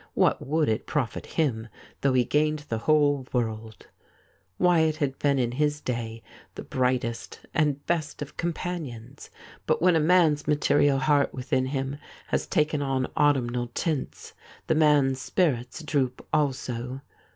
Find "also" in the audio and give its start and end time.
16.33-17.01